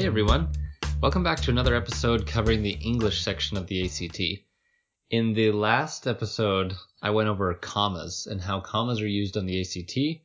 Hey 0.00 0.06
everyone, 0.06 0.50
welcome 1.02 1.22
back 1.22 1.40
to 1.40 1.50
another 1.50 1.76
episode 1.76 2.26
covering 2.26 2.62
the 2.62 2.78
English 2.82 3.20
section 3.20 3.58
of 3.58 3.66
the 3.66 3.84
ACT. 3.84 4.18
In 5.10 5.34
the 5.34 5.52
last 5.52 6.06
episode, 6.06 6.72
I 7.02 7.10
went 7.10 7.28
over 7.28 7.52
commas 7.52 8.26
and 8.26 8.40
how 8.40 8.60
commas 8.60 9.02
are 9.02 9.06
used 9.06 9.36
on 9.36 9.44
the 9.44 9.60
ACT 9.60 10.22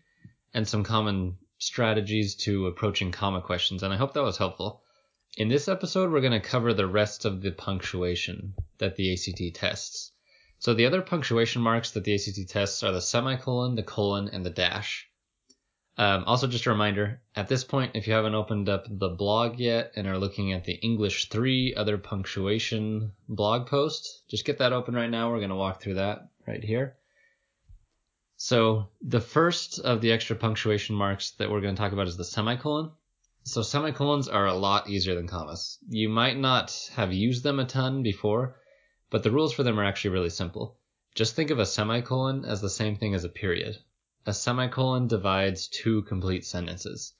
and 0.53 0.65
some 0.65 0.85
common 0.85 1.39
strategies 1.57 2.35
to 2.35 2.67
approaching 2.67 3.11
comma 3.11 3.41
questions, 3.41 3.83
and 3.83 3.93
I 3.93 3.97
hope 3.97 4.13
that 4.13 4.23
was 4.23 4.37
helpful. 4.37 4.81
In 5.35 5.49
this 5.49 5.67
episode, 5.67 6.09
we're 6.09 6.21
going 6.21 6.31
to 6.31 6.39
cover 6.39 6.73
the 6.73 6.87
rest 6.87 7.25
of 7.25 7.41
the 7.41 7.51
punctuation 7.51 8.53
that 8.77 8.95
the 8.95 9.11
ACT 9.11 9.55
tests. 9.55 10.13
So 10.57 10.73
the 10.73 10.85
other 10.85 11.01
punctuation 11.01 11.61
marks 11.61 11.91
that 11.91 12.05
the 12.05 12.15
ACT 12.15 12.47
tests 12.47 12.81
are 12.81 12.93
the 12.93 13.01
semicolon, 13.01 13.75
the 13.75 13.83
colon, 13.83 14.29
and 14.29 14.45
the 14.45 14.51
dash. 14.51 15.09
Um, 15.97 16.25
also, 16.25 16.47
just 16.47 16.65
a 16.65 16.71
reminder 16.71 17.21
at 17.35 17.47
this 17.47 17.63
point, 17.63 17.95
if 17.95 18.05
you 18.05 18.13
haven't 18.13 18.35
opened 18.35 18.67
up 18.67 18.85
the 18.89 19.07
blog 19.07 19.59
yet 19.59 19.93
and 19.95 20.07
are 20.07 20.17
looking 20.17 20.51
at 20.51 20.65
the 20.65 20.73
English 20.73 21.29
3 21.29 21.73
other 21.75 21.97
punctuation 21.97 23.13
blog 23.29 23.67
post, 23.67 24.23
just 24.27 24.43
get 24.43 24.57
that 24.57 24.73
open 24.73 24.93
right 24.93 25.09
now. 25.09 25.31
We're 25.31 25.37
going 25.37 25.51
to 25.51 25.55
walk 25.55 25.81
through 25.81 25.93
that 25.93 26.27
right 26.45 26.61
here. 26.61 26.97
So, 28.35 28.89
the 29.01 29.21
first 29.21 29.79
of 29.79 30.01
the 30.01 30.11
extra 30.11 30.35
punctuation 30.35 30.97
marks 30.97 31.31
that 31.31 31.49
we're 31.49 31.61
going 31.61 31.75
to 31.75 31.81
talk 31.81 31.93
about 31.93 32.07
is 32.07 32.17
the 32.17 32.25
semicolon. 32.25 32.91
So, 33.43 33.61
semicolons 33.61 34.27
are 34.27 34.47
a 34.47 34.53
lot 34.53 34.89
easier 34.89 35.15
than 35.15 35.29
commas. 35.29 35.77
You 35.87 36.09
might 36.09 36.37
not 36.37 36.89
have 36.95 37.13
used 37.13 37.43
them 37.43 37.61
a 37.61 37.65
ton 37.65 38.03
before, 38.03 38.57
but 39.09 39.23
the 39.23 39.31
rules 39.31 39.53
for 39.53 39.63
them 39.63 39.79
are 39.79 39.85
actually 39.85 40.11
really 40.11 40.29
simple. 40.29 40.77
Just 41.15 41.35
think 41.35 41.51
of 41.51 41.59
a 41.59 41.65
semicolon 41.65 42.43
as 42.43 42.59
the 42.59 42.69
same 42.69 42.97
thing 42.97 43.13
as 43.13 43.23
a 43.23 43.29
period 43.29 43.77
a 44.25 44.33
semicolon 44.33 45.07
divides 45.07 45.67
two 45.67 46.01
complete 46.03 46.45
sentences. 46.45 47.13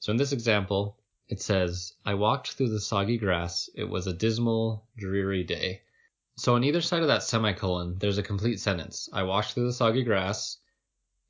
So 0.00 0.10
in 0.10 0.16
this 0.16 0.32
example, 0.32 0.98
it 1.28 1.40
says, 1.40 1.94
I 2.04 2.14
walked 2.14 2.52
through 2.52 2.70
the 2.70 2.80
soggy 2.80 3.18
grass. 3.18 3.68
It 3.74 3.84
was 3.84 4.06
a 4.06 4.12
dismal, 4.12 4.86
dreary 4.96 5.44
day. 5.44 5.82
So 6.36 6.54
on 6.54 6.64
either 6.64 6.80
side 6.80 7.02
of 7.02 7.08
that 7.08 7.22
semicolon, 7.22 7.98
there's 7.98 8.18
a 8.18 8.22
complete 8.22 8.60
sentence. 8.60 9.08
I 9.12 9.22
walked 9.24 9.52
through 9.52 9.66
the 9.66 9.72
soggy 9.72 10.04
grass, 10.04 10.58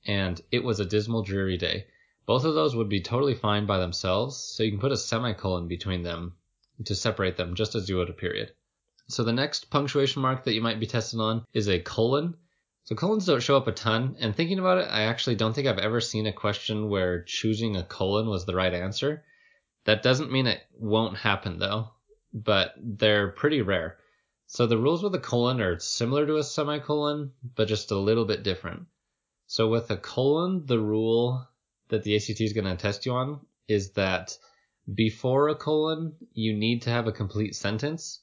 and 0.07 0.41
it 0.51 0.63
was 0.63 0.81
a 0.81 0.85
dismal, 0.85 1.23
dreary 1.23 1.57
day. 1.57 1.87
Both 2.27 2.45
of 2.45 2.55
those 2.55 2.75
would 2.75 2.89
be 2.89 3.01
totally 3.01 3.35
fine 3.35 3.67
by 3.67 3.79
themselves, 3.79 4.37
so 4.37 4.63
you 4.63 4.71
can 4.73 4.81
put 4.81 4.93
a 4.93 4.97
semicolon 4.97 5.69
between 5.69 6.03
them 6.03 6.35
to 6.85 6.95
separate 6.95 7.37
them, 7.37 7.55
just 7.55 7.75
as 7.75 7.89
you 7.89 7.97
would 7.97 8.11
a 8.11 8.13
period. 8.13 8.53
So 9.09 9.23
the 9.23 9.33
next 9.33 9.71
punctuation 9.71 10.23
mark 10.23 10.45
that 10.45 10.55
you 10.55 10.61
might 10.61 10.81
be 10.81 10.87
tested 10.87 11.21
on 11.21 11.45
is 11.53 11.69
a 11.69 11.79
colon. 11.79 12.37
So 12.87 12.95
colons 12.95 13.27
don't 13.27 13.43
show 13.43 13.57
up 13.57 13.67
a 13.67 13.73
ton, 13.73 14.15
and 14.21 14.33
thinking 14.33 14.61
about 14.61 14.79
it, 14.79 14.89
I 14.89 15.03
actually 15.03 15.35
don't 15.35 15.53
think 15.53 15.67
I've 15.67 15.81
ever 15.81 16.01
seen 16.01 16.29
a 16.29 16.33
question 16.33 16.89
where 16.89 17.25
choosing 17.25 17.75
a 17.75 17.83
colon 17.83 18.29
was 18.29 18.47
the 18.47 18.55
right 18.55 18.73
answer. 18.73 19.25
That 19.87 20.05
doesn't 20.05 20.31
mean 20.31 20.47
it 20.47 20.61
won't 20.79 21.17
happen 21.17 21.59
though, 21.59 21.91
but 22.33 22.75
they're 22.81 23.33
pretty 23.33 23.61
rare. 23.61 23.99
So 24.47 24.69
the 24.69 24.79
rules 24.79 25.03
with 25.03 25.17
a 25.17 25.19
colon 25.19 25.61
are 25.61 25.81
similar 25.81 26.27
to 26.27 26.37
a 26.37 26.45
semicolon, 26.45 27.33
but 27.57 27.67
just 27.67 27.91
a 27.91 27.99
little 27.99 28.25
bit 28.25 28.45
different. 28.45 28.87
So 29.49 29.69
with 29.69 29.91
a 29.91 29.97
colon, 29.97 30.65
the 30.67 30.79
rule 30.79 31.45
that 31.89 32.05
the 32.05 32.15
ACT 32.15 32.41
is 32.41 32.53
going 32.53 32.67
to 32.67 32.77
test 32.77 33.05
you 33.05 33.15
on 33.15 33.41
is 33.67 33.95
that 33.95 34.39
before 34.95 35.49
a 35.49 35.57
colon, 35.57 36.15
you 36.35 36.55
need 36.55 36.83
to 36.83 36.91
have 36.91 37.09
a 37.09 37.13
complete 37.13 37.57
sentence, 37.57 38.21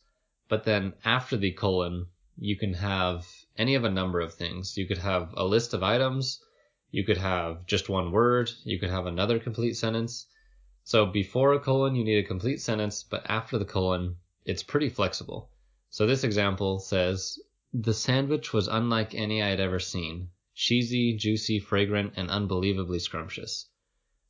but 0.48 0.64
then 0.64 0.94
after 1.04 1.36
the 1.36 1.52
colon, 1.52 2.08
you 2.38 2.58
can 2.58 2.74
have 2.74 3.28
any 3.58 3.76
of 3.76 3.84
a 3.84 3.90
number 3.90 4.20
of 4.20 4.34
things. 4.34 4.78
You 4.78 4.88
could 4.88 4.98
have 4.98 5.34
a 5.38 5.46
list 5.46 5.74
of 5.74 5.84
items, 5.84 6.44
you 6.92 7.04
could 7.04 7.18
have 7.18 7.66
just 7.66 7.90
one 7.90 8.12
word, 8.12 8.52
you 8.64 8.80
could 8.80 8.90
have 8.90 9.06
another 9.06 9.40
complete 9.40 9.74
sentence. 9.76 10.28
So 10.84 11.06
before 11.06 11.54
a 11.54 11.60
colon, 11.60 11.96
you 11.96 12.04
need 12.04 12.24
a 12.24 12.28
complete 12.28 12.62
sentence, 12.62 13.04
but 13.04 13.26
after 13.30 13.58
the 13.58 13.66
colon, 13.66 14.18
it's 14.46 14.64
pretty 14.64 14.90
flexible. 14.90 15.50
So 15.90 16.06
this 16.06 16.24
example 16.24 16.80
says, 16.80 17.40
The 17.74 17.94
sandwich 17.94 18.54
was 18.54 18.68
unlike 18.68 19.16
any 19.16 19.42
I 19.42 19.50
had 19.50 19.60
ever 19.60 19.80
seen 19.80 20.30
cheesy, 20.56 21.16
juicy, 21.16 21.60
fragrant, 21.60 22.14
and 22.16 22.30
unbelievably 22.30 23.00
scrumptious. 23.00 23.70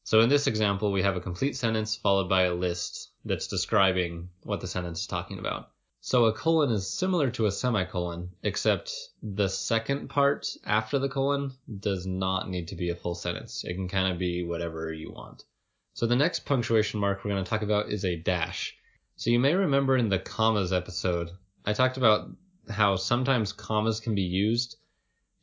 So 0.05 0.21
in 0.21 0.29
this 0.29 0.47
example, 0.47 0.91
we 0.91 1.01
have 1.01 1.17
a 1.17 1.21
complete 1.21 1.57
sentence 1.57 1.97
followed 1.97 2.29
by 2.29 2.43
a 2.43 2.53
list 2.53 3.11
that's 3.25 3.47
describing 3.47 4.29
what 4.43 4.61
the 4.61 4.67
sentence 4.67 5.01
is 5.01 5.07
talking 5.07 5.39
about. 5.39 5.72
So 6.05 6.25
a 6.25 6.33
colon 6.33 6.69
is 6.69 6.85
similar 6.85 7.31
to 7.31 7.45
a 7.45 7.51
semicolon, 7.51 8.31
except 8.43 8.91
the 9.21 9.47
second 9.47 10.09
part 10.09 10.45
after 10.65 10.99
the 10.99 11.07
colon 11.07 11.53
does 11.79 12.05
not 12.05 12.49
need 12.49 12.67
to 12.67 12.75
be 12.75 12.89
a 12.89 12.95
full 12.97 13.15
sentence. 13.15 13.63
It 13.63 13.75
can 13.75 13.87
kind 13.87 14.11
of 14.11 14.19
be 14.19 14.43
whatever 14.43 14.91
you 14.91 15.13
want. 15.13 15.45
So 15.93 16.05
the 16.05 16.17
next 16.17 16.41
punctuation 16.41 16.99
mark 16.99 17.23
we're 17.23 17.31
going 17.31 17.41
to 17.41 17.49
talk 17.49 17.61
about 17.61 17.89
is 17.89 18.03
a 18.03 18.17
dash. 18.17 18.75
So 19.15 19.29
you 19.29 19.39
may 19.39 19.53
remember 19.53 19.95
in 19.95 20.09
the 20.09 20.19
commas 20.19 20.73
episode, 20.73 21.31
I 21.63 21.71
talked 21.71 21.95
about 21.95 22.29
how 22.69 22.97
sometimes 22.97 23.53
commas 23.53 24.01
can 24.01 24.13
be 24.13 24.23
used 24.23 24.75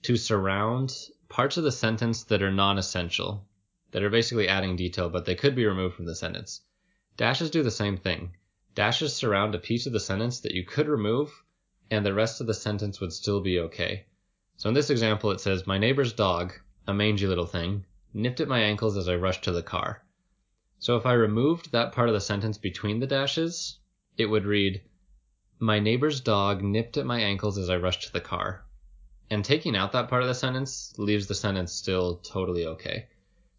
to 0.02 0.18
surround 0.18 0.94
parts 1.30 1.56
of 1.56 1.64
the 1.64 1.72
sentence 1.72 2.24
that 2.24 2.42
are 2.42 2.52
non-essential, 2.52 3.46
that 3.92 4.02
are 4.02 4.10
basically 4.10 4.46
adding 4.46 4.76
detail, 4.76 5.08
but 5.08 5.24
they 5.24 5.36
could 5.36 5.54
be 5.54 5.64
removed 5.64 5.94
from 5.96 6.04
the 6.04 6.14
sentence. 6.14 6.60
Dashes 7.16 7.48
do 7.48 7.62
the 7.62 7.70
same 7.70 7.96
thing. 7.96 8.34
Dashes 8.74 9.14
surround 9.14 9.54
a 9.54 9.58
piece 9.58 9.86
of 9.86 9.92
the 9.92 9.98
sentence 9.98 10.40
that 10.40 10.54
you 10.54 10.64
could 10.64 10.86
remove, 10.86 11.42
and 11.90 12.06
the 12.06 12.14
rest 12.14 12.40
of 12.40 12.46
the 12.46 12.54
sentence 12.54 13.00
would 13.00 13.12
still 13.12 13.40
be 13.40 13.58
okay. 13.58 14.06
So 14.56 14.68
in 14.68 14.74
this 14.74 14.90
example, 14.90 15.32
it 15.32 15.40
says, 15.40 15.66
My 15.66 15.76
neighbor's 15.76 16.12
dog, 16.12 16.52
a 16.86 16.94
mangy 16.94 17.26
little 17.26 17.46
thing, 17.46 17.84
nipped 18.14 18.40
at 18.40 18.46
my 18.46 18.60
ankles 18.60 18.96
as 18.96 19.08
I 19.08 19.16
rushed 19.16 19.42
to 19.44 19.52
the 19.52 19.62
car. 19.62 20.04
So 20.78 20.96
if 20.96 21.04
I 21.04 21.14
removed 21.14 21.72
that 21.72 21.92
part 21.92 22.08
of 22.08 22.14
the 22.14 22.20
sentence 22.20 22.58
between 22.58 23.00
the 23.00 23.06
dashes, 23.08 23.80
it 24.16 24.26
would 24.26 24.44
read, 24.44 24.82
My 25.58 25.80
neighbor's 25.80 26.20
dog 26.20 26.62
nipped 26.62 26.96
at 26.96 27.06
my 27.06 27.18
ankles 27.18 27.58
as 27.58 27.70
I 27.70 27.76
rushed 27.76 28.02
to 28.02 28.12
the 28.12 28.20
car. 28.20 28.64
And 29.30 29.44
taking 29.44 29.74
out 29.74 29.92
that 29.92 30.08
part 30.08 30.22
of 30.22 30.28
the 30.28 30.34
sentence 30.34 30.94
leaves 30.96 31.26
the 31.26 31.34
sentence 31.34 31.72
still 31.72 32.18
totally 32.18 32.66
okay. 32.66 33.08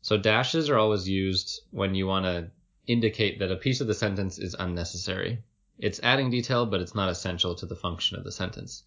So 0.02 0.18
dashes 0.18 0.70
are 0.70 0.78
always 0.78 1.10
used 1.10 1.62
when 1.72 1.96
you 1.96 2.08
want 2.08 2.26
to 2.26 2.52
indicate 2.91 3.40
that 3.40 3.52
a 3.52 3.56
piece 3.56 3.81
of 3.81 3.88
the 3.88 3.94
sentence 3.94 4.38
is 4.38 4.56
unnecessary. 4.57 5.44
It's 5.79 6.00
adding 6.03 6.29
detail, 6.29 6.66
but 6.66 6.81
it's 6.81 6.96
not 6.96 7.09
essential 7.09 7.56
to 7.56 7.66
the 7.66 7.75
function 7.75 8.18
of 8.18 8.24
the 8.24 8.31
sentence. 8.31 8.84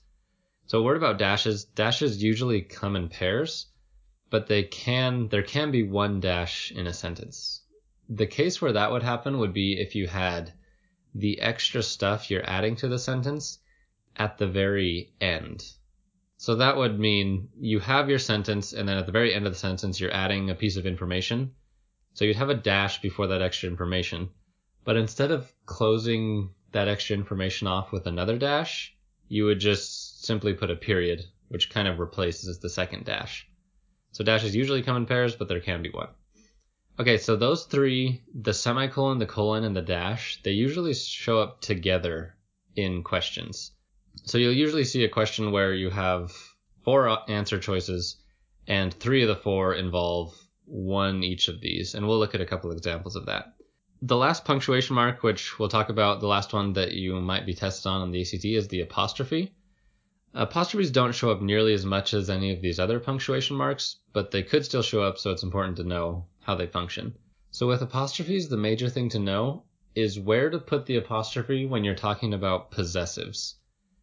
So 0.66 0.78
a 0.78 0.82
word 0.82 0.96
about 0.96 1.18
dashes, 1.18 1.64
dashes 1.64 2.22
usually 2.22 2.62
come 2.62 2.96
in 2.96 3.08
pairs, 3.08 3.66
but 4.30 4.46
they 4.46 4.62
can 4.62 5.28
there 5.28 5.42
can 5.42 5.70
be 5.70 5.82
one 5.82 6.20
dash 6.20 6.72
in 6.72 6.86
a 6.86 6.92
sentence. 6.92 7.62
The 8.08 8.26
case 8.26 8.60
where 8.60 8.72
that 8.72 8.92
would 8.92 9.02
happen 9.02 9.38
would 9.38 9.52
be 9.52 9.80
if 9.80 9.94
you 9.94 10.06
had 10.06 10.52
the 11.14 11.40
extra 11.40 11.82
stuff 11.82 12.30
you're 12.30 12.48
adding 12.48 12.76
to 12.76 12.88
the 12.88 12.98
sentence 12.98 13.58
at 14.16 14.38
the 14.38 14.46
very 14.46 15.12
end. 15.20 15.64
So 16.36 16.56
that 16.56 16.76
would 16.76 16.98
mean 16.98 17.48
you 17.58 17.80
have 17.80 18.08
your 18.08 18.18
sentence 18.18 18.72
and 18.72 18.88
then 18.88 18.98
at 18.98 19.06
the 19.06 19.12
very 19.12 19.34
end 19.34 19.46
of 19.46 19.52
the 19.52 19.58
sentence 19.58 20.00
you're 20.00 20.12
adding 20.12 20.50
a 20.50 20.54
piece 20.54 20.76
of 20.76 20.86
information 20.86 21.52
so 22.14 22.24
you'd 22.24 22.36
have 22.36 22.50
a 22.50 22.54
dash 22.54 23.00
before 23.02 23.26
that 23.26 23.42
extra 23.42 23.68
information. 23.68 24.30
But 24.84 24.96
instead 24.96 25.30
of 25.30 25.52
closing 25.66 26.50
that 26.72 26.88
extra 26.88 27.16
information 27.16 27.66
off 27.66 27.92
with 27.92 28.06
another 28.06 28.38
dash, 28.38 28.94
you 29.28 29.44
would 29.44 29.60
just 29.60 30.24
simply 30.24 30.54
put 30.54 30.70
a 30.70 30.76
period, 30.76 31.24
which 31.48 31.70
kind 31.70 31.88
of 31.88 31.98
replaces 31.98 32.58
the 32.58 32.70
second 32.70 33.04
dash. 33.04 33.48
So 34.12 34.24
dashes 34.24 34.54
usually 34.54 34.82
come 34.82 34.96
in 34.96 35.06
pairs, 35.06 35.34
but 35.34 35.48
there 35.48 35.60
can 35.60 35.82
be 35.82 35.90
one. 35.90 36.08
Okay, 37.00 37.18
so 37.18 37.34
those 37.34 37.64
three, 37.64 38.22
the 38.32 38.54
semicolon, 38.54 39.18
the 39.18 39.26
colon, 39.26 39.64
and 39.64 39.74
the 39.74 39.82
dash, 39.82 40.40
they 40.44 40.52
usually 40.52 40.94
show 40.94 41.40
up 41.40 41.60
together 41.60 42.36
in 42.76 43.02
questions. 43.02 43.72
So 44.22 44.38
you'll 44.38 44.52
usually 44.52 44.84
see 44.84 45.02
a 45.04 45.08
question 45.08 45.50
where 45.50 45.74
you 45.74 45.90
have 45.90 46.32
four 46.84 47.08
uh, 47.08 47.24
answer 47.26 47.58
choices, 47.58 48.16
and 48.68 48.94
three 48.94 49.22
of 49.22 49.28
the 49.28 49.34
four 49.34 49.74
involve 49.74 50.36
one 50.66 51.22
each 51.22 51.48
of 51.48 51.60
these, 51.60 51.94
and 51.94 52.06
we'll 52.06 52.18
look 52.18 52.34
at 52.34 52.40
a 52.40 52.46
couple 52.46 52.70
examples 52.70 53.16
of 53.16 53.26
that. 53.26 53.54
The 54.02 54.16
last 54.16 54.44
punctuation 54.44 54.94
mark, 54.94 55.22
which 55.22 55.58
we'll 55.58 55.68
talk 55.68 55.88
about, 55.88 56.20
the 56.20 56.26
last 56.26 56.52
one 56.52 56.72
that 56.74 56.92
you 56.92 57.20
might 57.20 57.46
be 57.46 57.54
tested 57.54 57.86
on 57.86 58.02
on 58.02 58.10
the 58.10 58.20
ACT, 58.20 58.44
is 58.44 58.68
the 58.68 58.80
apostrophe. 58.80 59.52
Apostrophes 60.34 60.90
don't 60.90 61.14
show 61.14 61.30
up 61.30 61.40
nearly 61.40 61.74
as 61.74 61.86
much 61.86 62.12
as 62.12 62.28
any 62.28 62.52
of 62.52 62.60
these 62.60 62.78
other 62.78 62.98
punctuation 62.98 63.56
marks, 63.56 63.96
but 64.12 64.30
they 64.30 64.42
could 64.42 64.64
still 64.64 64.82
show 64.82 65.02
up, 65.02 65.18
so 65.18 65.30
it's 65.30 65.42
important 65.42 65.76
to 65.76 65.84
know 65.84 66.26
how 66.40 66.54
they 66.54 66.66
function. 66.66 67.16
So 67.50 67.68
with 67.68 67.82
apostrophes, 67.82 68.48
the 68.48 68.56
major 68.56 68.88
thing 68.88 69.08
to 69.10 69.18
know 69.18 69.64
is 69.94 70.18
where 70.18 70.50
to 70.50 70.58
put 70.58 70.86
the 70.86 70.96
apostrophe 70.96 71.66
when 71.66 71.84
you're 71.84 71.94
talking 71.94 72.34
about 72.34 72.70
possessives. 72.70 73.54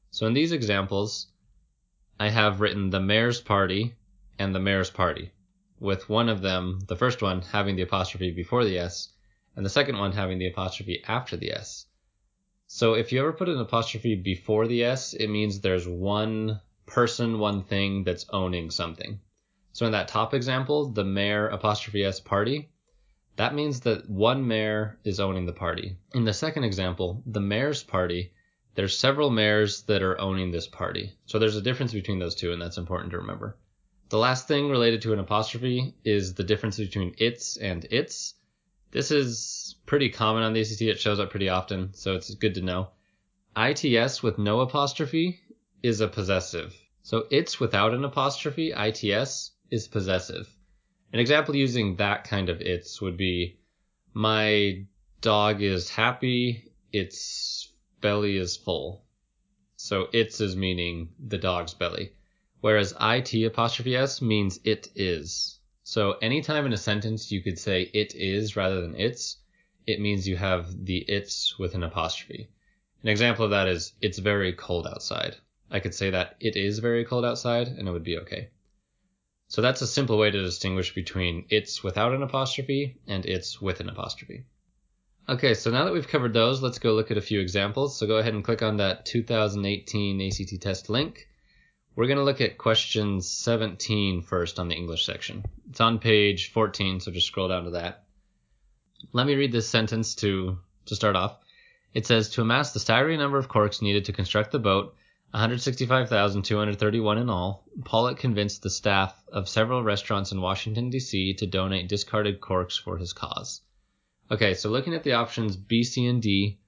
So 0.09 0.25
in 0.25 0.33
these 0.33 0.51
examples, 0.51 1.27
I 2.19 2.29
have 2.29 2.61
written 2.61 2.89
the 2.89 2.99
mayor's 2.99 3.41
party 3.41 3.95
and 4.39 4.55
the 4.55 4.59
mayor's 4.59 4.89
party 4.89 5.31
with 5.81 6.07
one 6.07 6.29
of 6.29 6.41
them, 6.41 6.79
the 6.87 6.95
first 6.95 7.23
one, 7.23 7.41
having 7.41 7.75
the 7.75 7.81
apostrophe 7.81 8.31
before 8.31 8.63
the 8.63 8.77
S, 8.77 9.09
and 9.55 9.65
the 9.65 9.69
second 9.69 9.97
one 9.97 10.11
having 10.11 10.37
the 10.37 10.47
apostrophe 10.47 11.03
after 11.07 11.35
the 11.35 11.51
S. 11.51 11.87
So 12.67 12.93
if 12.93 13.11
you 13.11 13.19
ever 13.19 13.33
put 13.33 13.49
an 13.49 13.59
apostrophe 13.59 14.15
before 14.15 14.67
the 14.67 14.83
S, 14.83 15.13
it 15.13 15.27
means 15.27 15.59
there's 15.59 15.87
one 15.87 16.61
person, 16.85 17.39
one 17.39 17.63
thing 17.63 18.03
that's 18.03 18.27
owning 18.29 18.69
something. 18.69 19.19
So 19.73 19.87
in 19.87 19.91
that 19.93 20.07
top 20.07 20.35
example, 20.35 20.91
the 20.91 21.03
mayor 21.03 21.47
apostrophe 21.47 22.05
S 22.05 22.19
party, 22.19 22.69
that 23.37 23.55
means 23.55 23.79
that 23.81 24.07
one 24.07 24.47
mayor 24.47 24.99
is 25.03 25.19
owning 25.19 25.47
the 25.47 25.53
party. 25.53 25.97
In 26.13 26.25
the 26.25 26.33
second 26.33 26.63
example, 26.63 27.23
the 27.25 27.39
mayor's 27.39 27.81
party, 27.81 28.33
there's 28.75 28.95
several 28.95 29.31
mayors 29.31 29.81
that 29.83 30.03
are 30.03 30.21
owning 30.21 30.51
this 30.51 30.67
party. 30.67 31.13
So 31.25 31.39
there's 31.39 31.55
a 31.55 31.61
difference 31.61 31.91
between 31.91 32.19
those 32.19 32.35
two, 32.35 32.53
and 32.53 32.61
that's 32.61 32.77
important 32.77 33.11
to 33.11 33.17
remember. 33.17 33.57
The 34.11 34.17
last 34.17 34.45
thing 34.45 34.69
related 34.69 35.03
to 35.03 35.13
an 35.13 35.19
apostrophe 35.19 35.95
is 36.03 36.33
the 36.33 36.43
difference 36.43 36.77
between 36.77 37.15
its 37.17 37.55
and 37.55 37.85
its. 37.85 38.33
This 38.91 39.09
is 39.09 39.77
pretty 39.85 40.09
common 40.09 40.43
on 40.43 40.51
the 40.51 40.59
ACT. 40.59 40.81
It 40.81 40.99
shows 40.99 41.17
up 41.17 41.29
pretty 41.29 41.47
often, 41.47 41.93
so 41.93 42.15
it's 42.15 42.35
good 42.35 42.55
to 42.55 42.61
know. 42.61 42.89
ITS 43.55 44.21
with 44.21 44.37
no 44.37 44.59
apostrophe 44.59 45.39
is 45.81 46.01
a 46.01 46.09
possessive. 46.09 46.75
So 47.03 47.25
its 47.31 47.57
without 47.61 47.93
an 47.93 48.03
apostrophe, 48.03 48.73
ITS, 48.73 49.51
is 49.69 49.87
possessive. 49.87 50.53
An 51.13 51.21
example 51.21 51.55
using 51.55 51.95
that 51.95 52.25
kind 52.25 52.49
of 52.49 52.59
its 52.59 52.99
would 52.99 53.15
be 53.15 53.61
my 54.13 54.87
dog 55.21 55.61
is 55.61 55.89
happy, 55.89 56.73
its 56.91 57.71
belly 58.01 58.35
is 58.35 58.57
full. 58.57 59.05
So 59.77 60.09
its 60.11 60.41
is 60.41 60.57
meaning 60.57 61.13
the 61.17 61.37
dog's 61.37 61.73
belly. 61.73 62.11
Whereas 62.61 62.93
it 62.99 63.33
apostrophe 63.43 63.95
s 63.95 64.21
means 64.21 64.59
it 64.63 64.87
is. 64.95 65.59
So 65.83 66.13
anytime 66.21 66.65
in 66.65 66.73
a 66.73 66.77
sentence 66.77 67.31
you 67.31 67.41
could 67.41 67.57
say 67.57 67.89
it 67.93 68.13
is 68.15 68.55
rather 68.55 68.81
than 68.81 68.95
its, 68.95 69.37
it 69.87 69.99
means 69.99 70.27
you 70.27 70.37
have 70.37 70.85
the 70.85 70.99
its 70.99 71.57
with 71.57 71.73
an 71.73 71.81
apostrophe. 71.83 72.49
An 73.01 73.09
example 73.09 73.45
of 73.45 73.51
that 73.51 73.67
is 73.67 73.93
it's 73.99 74.19
very 74.19 74.53
cold 74.53 74.85
outside. 74.85 75.37
I 75.71 75.79
could 75.79 75.95
say 75.95 76.11
that 76.11 76.35
it 76.39 76.55
is 76.55 76.77
very 76.77 77.03
cold 77.03 77.25
outside 77.25 77.67
and 77.67 77.87
it 77.87 77.91
would 77.91 78.03
be 78.03 78.19
okay. 78.19 78.49
So 79.47 79.61
that's 79.61 79.81
a 79.81 79.87
simple 79.87 80.19
way 80.19 80.29
to 80.29 80.41
distinguish 80.43 80.93
between 80.93 81.45
it's 81.49 81.83
without 81.83 82.13
an 82.13 82.21
apostrophe 82.21 82.99
and 83.07 83.25
it's 83.25 83.59
with 83.59 83.79
an 83.79 83.89
apostrophe. 83.89 84.45
Okay, 85.27 85.55
so 85.55 85.71
now 85.71 85.85
that 85.85 85.93
we've 85.93 86.07
covered 86.07 86.33
those, 86.33 86.61
let's 86.61 86.79
go 86.79 86.93
look 86.93 87.09
at 87.09 87.17
a 87.17 87.21
few 87.21 87.39
examples. 87.39 87.97
So 87.97 88.05
go 88.05 88.17
ahead 88.17 88.33
and 88.33 88.43
click 88.43 88.61
on 88.61 88.77
that 88.77 89.05
2018 89.07 90.21
ACT 90.21 90.61
test 90.61 90.89
link. 90.89 91.27
We're 91.95 92.07
going 92.07 92.17
to 92.17 92.23
look 92.23 92.41
at 92.41 92.57
question 92.57 93.21
17 93.21 94.21
first 94.21 94.59
on 94.59 94.69
the 94.69 94.75
English 94.75 95.05
section. 95.05 95.43
It's 95.69 95.81
on 95.81 95.99
page 95.99 96.51
14, 96.51 96.99
so 97.01 97.11
just 97.11 97.27
scroll 97.27 97.49
down 97.49 97.65
to 97.65 97.71
that. 97.71 98.05
Let 99.11 99.27
me 99.27 99.35
read 99.35 99.51
this 99.51 99.67
sentence 99.67 100.15
to, 100.15 100.57
to 100.85 100.95
start 100.95 101.15
off. 101.15 101.37
It 101.93 102.05
says, 102.05 102.29
to 102.29 102.41
amass 102.41 102.71
the 102.71 102.79
staggering 102.79 103.19
number 103.19 103.37
of 103.37 103.49
corks 103.49 103.81
needed 103.81 104.05
to 104.05 104.13
construct 104.13 104.51
the 104.51 104.59
boat, 104.59 104.95
165,231 105.31 107.17
in 107.17 107.29
all, 107.29 107.65
Pollock 107.85 108.17
convinced 108.17 108.63
the 108.63 108.69
staff 108.69 109.15
of 109.29 109.47
several 109.47 109.81
restaurants 109.83 110.31
in 110.31 110.41
Washington, 110.41 110.89
D.C. 110.89 111.35
to 111.35 111.47
donate 111.47 111.87
discarded 111.87 112.41
corks 112.41 112.77
for 112.77 112.97
his 112.97 113.13
cause. 113.13 113.61
Okay, 114.29 114.53
so 114.53 114.69
looking 114.69 114.93
at 114.93 115.03
the 115.03 115.13
options 115.13 115.55
B, 115.55 115.83
C, 115.83 116.05
and 116.05 116.21
D, 116.21 116.59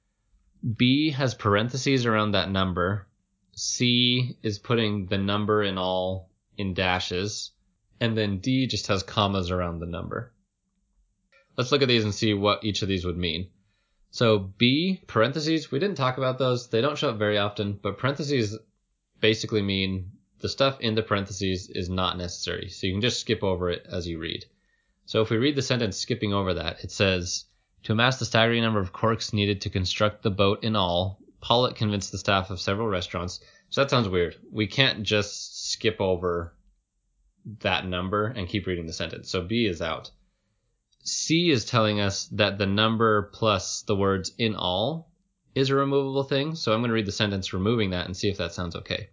B 0.78 1.12
has 1.12 1.34
parentheses 1.34 2.06
around 2.06 2.32
that 2.32 2.52
number. 2.52 3.08
C 3.56 4.38
is 4.44 4.60
putting 4.60 5.06
the 5.06 5.18
number 5.18 5.64
in 5.64 5.78
all 5.78 6.30
in 6.58 6.74
dashes. 6.74 7.52
And 8.00 8.18
then 8.18 8.40
D 8.40 8.68
just 8.68 8.88
has 8.88 9.04
commas 9.04 9.52
around 9.52 9.80
the 9.80 9.86
number. 9.86 10.34
Let's 11.58 11.72
look 11.72 11.82
at 11.82 11.88
these 11.88 12.04
and 12.04 12.14
see 12.14 12.34
what 12.34 12.64
each 12.64 12.82
of 12.82 12.88
these 12.88 13.06
would 13.06 13.18
mean. 13.18 13.50
So 14.12 14.40
B, 14.40 15.02
parentheses, 15.08 15.72
we 15.72 15.80
didn't 15.80 15.98
talk 15.98 16.18
about 16.18 16.38
those. 16.38 16.70
They 16.70 16.82
don't 16.82 16.98
show 16.98 17.10
up 17.10 17.18
very 17.18 17.38
often, 17.38 17.80
but 17.82 17.98
parentheses 17.98 18.58
basically 19.20 19.62
mean 19.62 20.12
the 20.40 20.50
stuff 20.50 20.80
in 20.82 20.96
the 20.96 21.02
parentheses 21.02 21.70
is 21.70 21.90
not 21.90 22.18
necessary. 22.18 22.70
So 22.70 22.86
you 22.86 22.94
can 22.94 23.02
just 23.02 23.22
skip 23.22 23.44
over 23.44 23.70
it 23.70 23.86
as 23.90 24.08
you 24.08 24.20
read. 24.20 24.46
So 25.06 25.22
if 25.22 25.30
we 25.30 25.38
read 25.38 25.56
the 25.56 25.62
sentence 25.62 25.98
skipping 25.98 26.34
over 26.34 26.56
that, 26.56 26.84
it 26.84 26.92
says, 26.92 27.46
to 27.84 27.94
amass 27.94 28.20
the 28.20 28.26
staggering 28.26 28.64
number 28.64 28.80
of 28.80 28.94
corks 28.94 29.34
needed 29.34 29.62
to 29.62 29.70
construct 29.70 30.24
the 30.24 30.32
boat 30.32 30.64
in 30.64 30.76
all, 30.76 31.20
Pollock 31.44 31.76
convinced 31.76 32.14
the 32.14 32.18
staff 32.18 32.52
of 32.52 32.62
several 32.62 32.88
restaurants. 32.88 33.42
So 33.70 33.82
that 33.82 33.90
sounds 33.90 34.08
weird. 34.08 34.38
We 34.50 34.66
can't 34.66 35.04
just 35.04 35.72
skip 35.72 36.00
over 36.00 36.56
that 37.60 37.86
number 37.86 38.28
and 38.28 38.48
keep 38.48 38.66
reading 38.66 38.86
the 38.86 38.94
sentence. 38.94 39.30
So 39.30 39.42
B 39.42 39.66
is 39.66 39.82
out. 39.82 40.10
C 41.04 41.50
is 41.50 41.66
telling 41.66 42.00
us 42.00 42.28
that 42.28 42.58
the 42.58 42.66
number 42.66 43.24
plus 43.34 43.82
the 43.82 43.96
words 43.96 44.32
in 44.38 44.56
all 44.56 45.12
is 45.54 45.70
a 45.70 45.76
removable 45.76 46.24
thing. 46.24 46.56
So 46.56 46.72
I'm 46.72 46.80
going 46.80 46.90
to 46.90 46.96
read 46.96 47.06
the 47.06 47.12
sentence 47.12 47.52
removing 47.52 47.90
that 47.90 48.06
and 48.06 48.16
see 48.16 48.30
if 48.30 48.38
that 48.38 48.54
sounds 48.54 48.78
okay. 48.78 49.10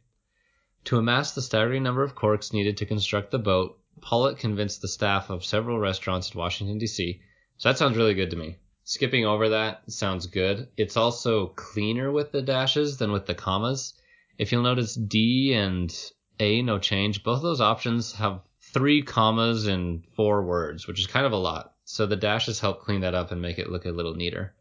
To 0.85 0.99
amass 0.99 1.33
the 1.33 1.43
staggering 1.43 1.83
number 1.83 2.05
of 2.05 2.15
corks 2.15 2.53
needed 2.53 2.77
to 2.77 2.87
construct 2.87 3.33
the 3.33 3.41
boat, 3.41 3.77
Pollock 4.01 4.39
convinced 4.39 4.83
the 4.83 4.89
staff 4.89 5.31
of 5.31 5.45
several 5.45 5.81
restaurants 5.81 6.31
in 6.33 6.39
Washington, 6.39 6.79
D.C. 6.79 7.21
So 7.59 7.69
that 7.69 7.77
sounds 7.77 7.97
really 7.97 8.15
good 8.15 8.31
to 8.31 8.37
me. 8.37 8.59
Skipping 8.91 9.25
over 9.25 9.51
that 9.51 9.89
sounds 9.89 10.27
good. 10.27 10.67
It's 10.77 10.97
also 10.97 11.47
cleaner 11.47 12.11
with 12.11 12.33
the 12.33 12.43
dashes 12.43 12.97
than 12.97 13.13
with 13.13 13.25
the 13.25 13.37
commas. 13.37 13.95
If 14.37 14.51
you'll 14.51 14.65
notice 14.65 14.97
D 14.97 15.55
and 15.55 15.95
A, 16.41 16.61
no 16.63 16.81
change. 16.81 17.23
Both 17.23 17.37
of 17.37 17.43
those 17.45 17.61
options 17.61 18.15
have 18.15 18.41
three 18.61 19.03
commas 19.03 19.69
in 19.69 20.03
four 20.17 20.43
words, 20.43 20.89
which 20.89 20.99
is 20.99 21.07
kind 21.07 21.25
of 21.25 21.31
a 21.31 21.37
lot. 21.37 21.73
So 21.85 22.05
the 22.05 22.17
dashes 22.17 22.59
help 22.59 22.81
clean 22.81 23.03
that 23.03 23.15
up 23.15 23.31
and 23.31 23.41
make 23.41 23.61
it 23.61 23.71
look 23.71 23.85
a 23.85 23.93
little 23.93 24.17
neater. 24.17 24.57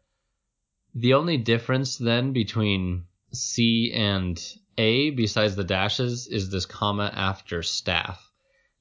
The 0.94 1.14
only 1.14 1.36
difference 1.36 1.96
then 1.98 2.32
between 2.32 3.06
C 3.32 3.92
and 3.92 4.40
A, 4.78 5.10
besides 5.10 5.56
the 5.56 5.64
dashes, 5.64 6.28
is 6.28 6.50
this 6.50 6.66
comma 6.66 7.10
after 7.12 7.64
staff. 7.64 8.30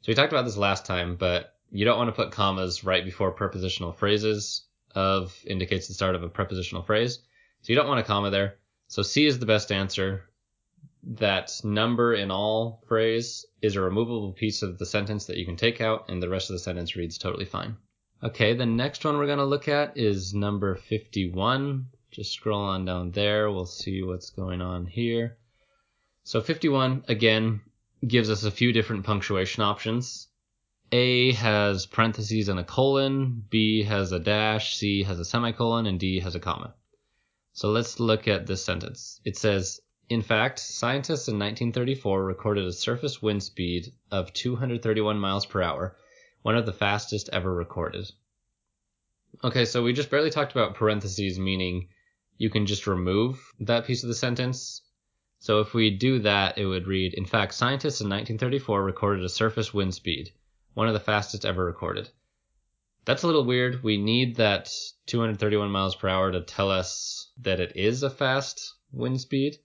So 0.02 0.12
we 0.12 0.14
talked 0.14 0.32
about 0.32 0.46
this 0.46 0.58
last 0.58 0.86
time, 0.86 1.16
but 1.16 1.56
you 1.72 1.86
don't 1.86 1.98
want 1.98 2.10
to 2.10 2.24
put 2.24 2.32
commas 2.32 2.84
right 2.84 3.04
before 3.04 3.32
prepositional 3.32 3.94
phrases 3.94 4.68
of 4.96 5.36
indicates 5.46 5.88
the 5.88 5.94
start 5.94 6.16
of 6.16 6.24
a 6.24 6.30
prepositional 6.30 6.84
phrase. 6.84 7.20
So 7.62 7.72
you 7.72 7.76
don't 7.76 7.88
want 7.88 8.00
a 8.00 8.04
comma 8.04 8.30
there. 8.30 8.56
So 8.88 9.02
C 9.02 9.26
is 9.26 9.40
the 9.40 9.46
best 9.46 9.72
answer. 9.72 10.30
That 11.04 11.52
number 11.64 12.14
in 12.14 12.32
all 12.32 12.84
phrase 12.88 13.46
is 13.62 13.76
a 13.76 13.82
removable 13.82 14.34
piece 14.34 14.62
of 14.62 14.78
the 14.78 14.86
sentence 14.86 15.26
that 15.26 15.38
you 15.38 15.46
can 15.46 15.56
take 15.56 15.80
out, 15.80 16.10
and 16.10 16.22
the 16.22 16.30
rest 16.30 16.50
of 16.50 16.54
the 16.54 16.60
sentence 16.60 16.96
reads 16.96 17.18
totally 17.18 17.46
fine. 17.46 17.78
Okay, 18.22 18.54
the 18.54 18.66
next 18.66 19.06
one 19.06 19.18
we're 19.18 19.26
going 19.26 19.38
to 19.38 19.46
look 19.46 19.68
at 19.68 19.98
is 19.98 20.34
number 20.34 20.76
51. 20.76 21.88
Just 22.12 22.34
scroll 22.34 22.62
on 22.62 22.86
down 22.86 23.12
there. 23.12 23.50
We'll 23.52 23.66
see 23.66 24.04
what's 24.04 24.32
going 24.32 24.62
on 24.62 24.86
here. 24.86 25.38
So 26.24 26.42
51, 26.42 27.06
again, 27.08 27.62
gives 28.06 28.30
us 28.30 28.44
a 28.44 28.52
few 28.52 28.74
different 28.74 29.06
punctuation 29.06 29.64
options. 29.64 30.29
A 30.92 31.34
has 31.34 31.86
parentheses 31.86 32.50
and 32.50 32.60
a 32.60 32.64
colon, 32.64 33.44
B 33.50 33.84
has 33.84 34.12
a 34.12 34.20
dash, 34.20 34.76
C 34.76 35.04
has 35.04 35.20
a 35.20 35.26
semicolon, 35.26 35.86
and 35.86 36.00
D 36.00 36.20
has 36.20 36.36
a 36.36 36.40
comma. 36.40 36.74
So 37.54 37.70
let's 37.70 38.00
look 38.00 38.28
at 38.28 38.48
this 38.48 38.64
sentence. 38.64 39.20
It 39.26 39.38
says, 39.38 39.82
in 40.10 40.22
fact, 40.22 40.60
scientists 40.60 41.28
in 41.28 41.38
1934 41.38 42.24
recorded 42.24 42.66
a 42.66 42.72
surface 42.72 43.22
wind 43.22 43.44
speed 43.44 43.94
of 44.12 44.34
231 44.34 45.20
miles 45.20 45.46
per 45.46 45.62
hour 45.62 45.96
one 46.42 46.56
of 46.56 46.66
the 46.66 46.74
fastest 46.74 47.30
ever 47.34 47.54
recorded. 47.54 48.10
Okay, 49.44 49.66
so 49.66 49.84
we 49.84 49.94
just 49.94 50.10
barely 50.10 50.30
talked 50.30 50.52
about 50.52 50.76
parentheses, 50.76 51.38
meaning 51.38 51.90
you 52.38 52.50
can 52.50 52.66
just 52.66 52.88
remove 52.88 53.40
that 53.60 53.86
piece 53.86 54.04
of 54.04 54.08
the 54.08 54.16
sentence. 54.16 54.82
So 55.40 55.60
if 55.60 55.74
we 55.74 55.90
do 55.92 56.20
that, 56.20 56.58
it 56.58 56.66
would 56.66 56.88
read, 56.88 57.14
in 57.14 57.26
fact, 57.26 57.54
scientists 57.54 58.02
in 58.02 58.10
1934 58.10 58.84
recorded 58.84 59.24
a 59.24 59.30
surface 59.30 59.74
wind 59.74 59.94
speed, 59.94 60.32
one 60.80 60.88
of 60.88 60.94
the 60.94 61.00
fastest 61.02 61.44
ever 61.44 61.66
recorded. 61.66 62.10
That's 63.04 63.24
a 63.24 63.28
little 63.28 63.44
weird. 63.44 63.84
We 63.84 63.98
need 63.98 64.38
that 64.38 64.72
231 65.08 65.70
miles 65.70 65.94
per 65.94 66.08
hour 66.08 66.32
to 66.32 66.40
tell 66.40 66.72
us 66.72 67.30
that 67.42 67.60
it 67.60 67.76
is 67.76 68.02
a 68.02 68.10
fast 68.10 68.76
wind 68.94 69.20
speed. 69.20 69.58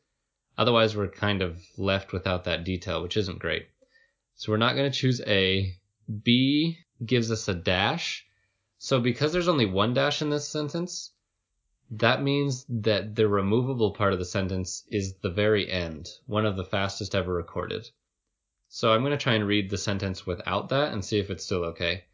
Otherwise, 0.59 0.97
we're 0.97 1.07
kind 1.07 1.41
of 1.41 1.63
left 1.79 2.13
without 2.13 2.43
that 2.45 2.65
detail, 2.65 3.01
which 3.01 3.17
isn't 3.17 3.39
great. 3.39 3.69
So 4.35 4.51
we're 4.51 4.59
not 4.59 4.75
going 4.75 4.91
to 4.91 4.99
choose 4.99 5.21
A. 5.21 5.77
B 6.25 6.79
gives 7.07 7.31
us 7.31 7.47
a 7.47 7.55
dash. 7.55 8.27
So 8.79 8.99
because 8.99 9.33
there's 9.33 9.47
only 9.47 9.67
one 9.67 9.95
dash 9.95 10.21
in 10.21 10.31
this 10.31 10.49
sentence, 10.49 11.13
that 11.93 12.25
means 12.25 12.67
that 12.69 13.15
the 13.15 13.29
removable 13.29 13.93
part 13.93 14.15
of 14.15 14.19
the 14.19 14.25
sentence 14.25 14.83
is 14.91 15.15
the 15.23 15.31
very 15.31 15.71
end, 15.71 16.09
one 16.27 16.45
of 16.45 16.57
the 16.57 16.65
fastest 16.65 17.15
ever 17.15 17.33
recorded. 17.33 17.89
So 18.77 18.93
I'm 18.93 19.03
going 19.03 19.13
to 19.13 19.17
try 19.17 19.35
and 19.35 19.47
read 19.47 19.71
the 19.71 19.79
sentence 19.79 20.27
without 20.27 20.71
that 20.71 20.93
and 20.93 21.05
see 21.05 21.21
if 21.21 21.31
it's 21.31 21.45
still 21.45 21.63
okay. 21.67 22.07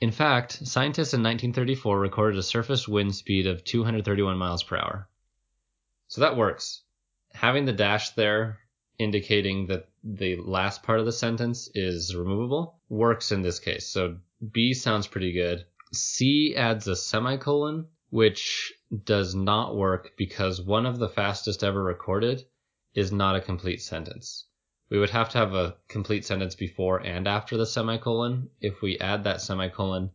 In 0.00 0.12
fact, 0.12 0.66
scientists 0.66 1.12
in 1.12 1.22
1934 1.22 2.00
recorded 2.00 2.38
a 2.38 2.42
surface 2.42 2.88
wind 2.88 3.14
speed 3.14 3.46
of 3.46 3.64
231 3.64 4.38
miles 4.38 4.62
per 4.62 4.78
hour. 4.78 5.10
So 6.08 6.22
that 6.22 6.38
works. 6.38 6.84
Having 7.34 7.66
the 7.66 7.74
dash 7.74 8.12
there 8.12 8.60
indicating 8.98 9.66
that 9.66 9.90
the 10.02 10.36
last 10.36 10.82
part 10.82 11.00
of 11.00 11.04
the 11.04 11.12
sentence 11.12 11.68
is 11.74 12.16
removable 12.16 12.80
works 12.88 13.30
in 13.30 13.42
this 13.42 13.58
case. 13.58 13.86
So 13.86 14.16
B 14.52 14.72
sounds 14.72 15.06
pretty 15.06 15.32
good. 15.32 15.66
C 15.92 16.56
adds 16.56 16.88
a 16.88 16.96
semicolon, 16.96 17.88
which 18.08 18.72
does 19.04 19.34
not 19.34 19.76
work 19.76 20.12
because 20.16 20.62
one 20.62 20.86
of 20.86 20.98
the 20.98 21.10
fastest 21.10 21.62
ever 21.62 21.82
recorded 21.82 22.42
is 22.94 23.12
not 23.12 23.36
a 23.36 23.42
complete 23.42 23.82
sentence. 23.82 24.46
We 24.94 25.00
would 25.00 25.10
have 25.10 25.30
to 25.30 25.38
have 25.38 25.54
a 25.54 25.74
complete 25.88 26.24
sentence 26.24 26.54
before 26.54 26.98
and 26.98 27.26
after 27.26 27.56
the 27.56 27.66
semicolon. 27.66 28.50
If 28.60 28.80
we 28.80 28.96
add 29.00 29.24
that 29.24 29.40
semicolon, 29.40 30.12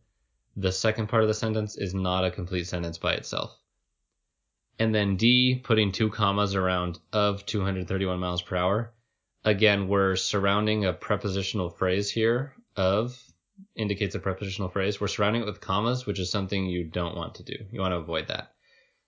the 0.55 0.71
second 0.71 1.07
part 1.07 1.21
of 1.21 1.27
the 1.27 1.33
sentence 1.33 1.75
is 1.75 1.93
not 1.93 2.24
a 2.24 2.31
complete 2.31 2.65
sentence 2.65 2.98
by 2.98 3.15
itself. 3.15 3.59
And 4.79 4.95
then 4.95 5.17
D, 5.17 5.59
putting 5.62 5.91
two 5.91 6.09
commas 6.09 6.55
around 6.55 6.98
of 7.12 7.45
231 7.45 8.21
miles 8.21 8.41
per 8.41 8.55
hour. 8.55 8.93
Again, 9.43 9.89
we're 9.89 10.15
surrounding 10.15 10.86
a 10.86 10.93
prepositional 10.93 11.71
phrase 11.71 12.09
here. 12.09 12.53
Of 12.77 13.21
indicates 13.75 14.15
a 14.15 14.19
prepositional 14.19 14.69
phrase. 14.69 15.01
We're 15.01 15.07
surrounding 15.09 15.41
it 15.41 15.45
with 15.45 15.59
commas, 15.59 16.05
which 16.05 16.21
is 16.21 16.31
something 16.31 16.67
you 16.67 16.86
don't 16.86 17.17
want 17.17 17.36
to 17.36 17.43
do. 17.43 17.65
You 17.69 17.81
want 17.81 17.91
to 17.91 17.98
avoid 17.98 18.29
that. 18.29 18.53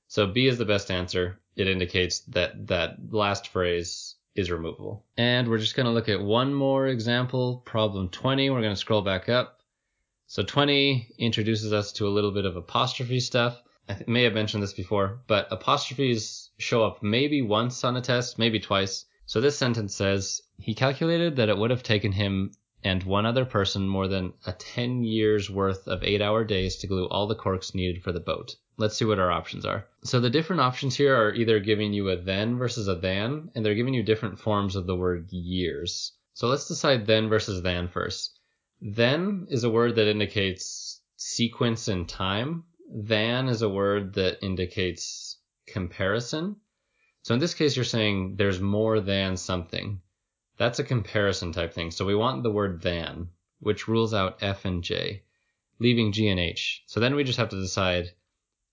So 0.09 0.27
B 0.27 0.47
is 0.47 0.57
the 0.57 0.65
best 0.65 0.91
answer. 0.91 1.39
It 1.55 1.69
indicates 1.69 2.19
that 2.35 2.67
that 2.67 2.97
last 3.09 3.47
phrase 3.47 4.15
is 4.35 4.51
removable. 4.51 5.05
And 5.17 5.47
we're 5.47 5.57
just 5.57 5.75
going 5.75 5.85
to 5.85 5.91
look 5.91 6.09
at 6.09 6.21
one 6.21 6.53
more 6.53 6.87
example, 6.87 7.61
problem 7.65 8.09
20. 8.09 8.49
We're 8.49 8.61
going 8.61 8.73
to 8.73 8.79
scroll 8.79 9.01
back 9.01 9.29
up. 9.29 9.59
So 10.27 10.43
20 10.43 11.15
introduces 11.17 11.73
us 11.73 11.91
to 11.93 12.07
a 12.07 12.09
little 12.09 12.31
bit 12.31 12.45
of 12.45 12.55
apostrophe 12.55 13.19
stuff. 13.19 13.61
I 13.89 13.95
th- 13.95 14.07
may 14.07 14.23
have 14.23 14.33
mentioned 14.33 14.63
this 14.63 14.73
before, 14.73 15.19
but 15.27 15.47
apostrophes 15.51 16.51
show 16.57 16.85
up 16.85 17.03
maybe 17.03 17.41
once 17.41 17.83
on 17.83 17.97
a 17.97 18.01
test, 18.01 18.39
maybe 18.39 18.59
twice. 18.59 19.05
So 19.25 19.41
this 19.41 19.57
sentence 19.57 19.95
says, 19.95 20.41
he 20.57 20.73
calculated 20.73 21.35
that 21.35 21.49
it 21.49 21.57
would 21.57 21.71
have 21.71 21.83
taken 21.83 22.13
him 22.13 22.51
and 22.83 23.03
one 23.03 23.25
other 23.25 23.45
person 23.45 23.87
more 23.87 24.07
than 24.07 24.33
a 24.45 24.53
10 24.53 25.03
years 25.03 25.49
worth 25.49 25.87
of 25.87 26.03
8 26.03 26.21
hour 26.21 26.43
days 26.43 26.77
to 26.77 26.87
glue 26.87 27.07
all 27.07 27.27
the 27.27 27.35
corks 27.35 27.75
needed 27.75 28.01
for 28.01 28.11
the 28.11 28.19
boat. 28.19 28.55
Let's 28.77 28.97
see 28.97 29.05
what 29.05 29.19
our 29.19 29.31
options 29.31 29.65
are. 29.65 29.85
So 30.03 30.19
the 30.19 30.29
different 30.29 30.61
options 30.61 30.95
here 30.95 31.15
are 31.15 31.33
either 31.33 31.59
giving 31.59 31.93
you 31.93 32.09
a 32.09 32.17
then 32.17 32.57
versus 32.57 32.87
a 32.87 32.95
than, 32.95 33.51
and 33.53 33.65
they're 33.65 33.75
giving 33.75 33.93
you 33.93 34.03
different 34.03 34.39
forms 34.39 34.75
of 34.75 34.87
the 34.87 34.95
word 34.95 35.31
years. 35.31 36.13
So 36.33 36.47
let's 36.47 36.67
decide 36.67 37.05
then 37.05 37.29
versus 37.29 37.61
than 37.61 37.87
first. 37.87 38.39
Then 38.81 39.45
is 39.49 39.63
a 39.63 39.69
word 39.69 39.95
that 39.95 40.09
indicates 40.09 41.01
sequence 41.17 41.87
in 41.87 42.07
time. 42.07 42.63
Than 42.91 43.47
is 43.47 43.61
a 43.61 43.69
word 43.69 44.15
that 44.15 44.43
indicates 44.43 45.37
comparison. 45.67 46.55
So 47.21 47.35
in 47.35 47.39
this 47.39 47.53
case, 47.53 47.75
you're 47.75 47.85
saying 47.85 48.35
there's 48.37 48.59
more 48.59 48.99
than 48.99 49.37
something. 49.37 50.01
That's 50.61 50.77
a 50.77 50.83
comparison 50.83 51.51
type 51.53 51.73
thing. 51.73 51.89
So 51.89 52.05
we 52.05 52.13
want 52.13 52.43
the 52.43 52.51
word 52.51 52.83
than, 52.83 53.29
which 53.61 53.87
rules 53.87 54.13
out 54.13 54.43
F 54.43 54.63
and 54.63 54.83
J, 54.83 55.23
leaving 55.79 56.11
G 56.11 56.27
and 56.27 56.39
H. 56.39 56.83
So 56.85 56.99
then 56.99 57.15
we 57.15 57.23
just 57.23 57.39
have 57.39 57.49
to 57.49 57.59
decide 57.59 58.11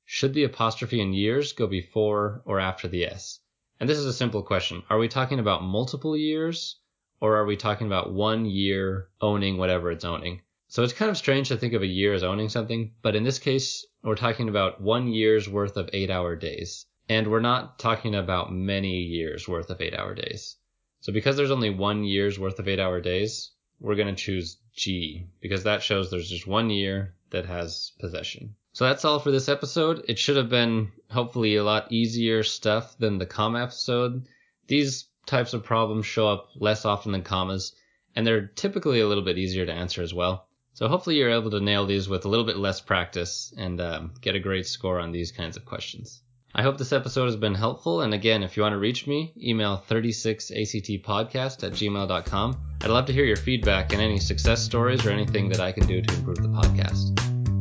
should 0.05 0.35
the 0.35 0.45
apostrophe 0.45 1.01
in 1.01 1.15
years 1.15 1.55
go 1.55 1.67
before 1.67 2.43
or 2.45 2.61
after 2.61 2.89
the 2.89 3.07
S? 3.07 3.41
And 3.81 3.89
this 3.89 3.97
is 3.97 4.05
a 4.05 4.13
simple 4.13 4.43
question. 4.43 4.83
Are 4.91 4.99
we 4.99 5.09
talking 5.09 5.39
about 5.39 5.63
multiple 5.63 6.15
years 6.15 6.79
or 7.23 7.37
are 7.37 7.47
we 7.47 7.57
talking 7.57 7.87
about 7.87 8.13
one 8.13 8.45
year 8.45 9.09
owning 9.23 9.57
whatever 9.57 9.91
it's 9.91 10.05
owning? 10.05 10.43
So 10.67 10.83
it's 10.83 10.93
kind 10.93 11.11
of 11.11 11.17
strange 11.17 11.49
to 11.49 11.57
think 11.57 11.73
of 11.73 11.81
a 11.81 11.87
year 11.87 12.13
as 12.13 12.23
owning 12.23 12.51
something, 12.51 12.93
but 13.01 13.17
in 13.17 13.25
this 13.25 13.39
case, 13.39 13.87
we're 14.03 14.15
talking 14.15 14.51
about 14.51 14.79
one 14.83 15.09
year's 15.09 15.49
worth 15.49 15.79
of 15.79 15.89
eight 15.95 16.11
hour 16.11 16.37
days. 16.37 16.85
And 17.09 17.29
we're 17.29 17.41
not 17.41 17.79
talking 17.79 18.15
about 18.15 18.53
many 18.53 19.05
years 19.05 19.49
worth 19.49 19.71
of 19.71 19.81
eight 19.81 19.95
hour 19.95 20.15
days. 20.15 20.57
So 21.01 21.13
because 21.13 21.37
there's 21.37 21.51
only 21.51 21.71
one 21.71 22.05
year's 22.05 22.39
worth 22.39 22.59
of 22.59 22.69
eight 22.69 22.81
hour 22.81 23.01
days, 23.01 23.51
we're 23.81 23.95
going 23.95 24.15
to 24.15 24.23
choose 24.23 24.59
G 24.75 25.27
because 25.41 25.65
that 25.65 25.83
shows 25.83 26.11
there's 26.11 26.31
just 26.31 26.47
one 26.47 26.71
year 26.71 27.15
that 27.31 27.47
has 27.47 27.93
possession. 28.01 28.55
So 28.73 28.85
that's 28.85 29.05
all 29.05 29.19
for 29.19 29.31
this 29.31 29.49
episode. 29.49 30.05
It 30.09 30.19
should 30.19 30.37
have 30.37 30.49
been 30.49 30.93
hopefully 31.11 31.57
a 31.57 31.65
lot 31.65 31.91
easier 31.91 32.43
stuff 32.43 32.97
than 32.99 33.19
the 33.19 33.27
comma 33.27 33.63
episode. 33.63 34.29
These 34.67 35.07
types 35.27 35.53
of 35.53 35.65
problems 35.65 36.07
show 36.07 36.29
up 36.29 36.49
less 36.55 36.85
often 36.85 37.13
than 37.13 37.23
commas, 37.23 37.75
and 38.15 38.27
they're 38.27 38.47
typically 38.47 39.01
a 39.01 39.07
little 39.07 39.25
bit 39.25 39.39
easier 39.39 39.67
to 39.67 39.73
answer 39.73 40.03
as 40.03 40.15
well. 40.15 40.49
So 40.75 40.87
hopefully 40.87 41.17
you're 41.17 41.31
able 41.31 41.51
to 41.51 41.61
nail 41.61 41.87
these 41.87 42.09
with 42.09 42.25
a 42.25 42.29
little 42.29 42.47
bit 42.47 42.57
less 42.57 42.81
practice 42.81 43.53
and 43.57 43.81
um, 43.81 44.15
get 44.21 44.37
a 44.37 44.41
great 44.41 44.67
score 44.67 45.01
on 45.01 45.11
these 45.11 45.33
kinds 45.33 45.57
of 45.57 45.65
questions. 45.65 46.23
I 46.55 46.63
hope 46.63 46.79
this 46.79 46.93
episode 46.93 47.27
has 47.27 47.37
been 47.37 47.55
helpful. 47.55 48.01
And 48.03 48.15
again, 48.15 48.43
if 48.43 48.57
you 48.57 48.63
want 48.63 48.73
to 48.73 48.79
reach 48.79 49.07
me, 49.07 49.33
email 49.41 49.83
36actpodcast 49.89 51.63
at 51.63 51.73
gmail.com. 51.73 52.61
I'd 52.83 52.91
love 52.91 53.07
to 53.07 53.13
hear 53.13 53.25
your 53.25 53.37
feedback 53.37 53.93
and 53.93 54.01
any 54.01 54.19
success 54.19 54.63
stories 54.63 55.05
or 55.05 55.11
anything 55.11 55.49
that 55.51 55.61
I 55.61 55.73
can 55.73 55.87
do 55.87 56.01
to 56.01 56.15
improve 56.15 56.39
the 56.39 56.49
podcast. 56.49 57.19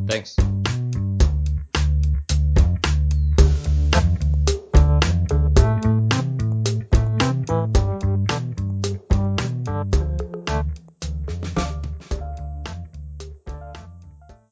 Thanks. 0.10 0.36